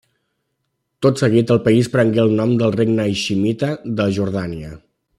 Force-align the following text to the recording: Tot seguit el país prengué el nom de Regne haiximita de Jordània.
Tot 1.07 1.21
seguit 1.23 1.53
el 1.57 1.61
país 1.67 1.91
prengué 1.97 2.23
el 2.25 2.33
nom 2.41 2.57
de 2.65 2.73
Regne 2.79 3.05
haiximita 3.07 3.71
de 4.01 4.13
Jordània. 4.21 4.77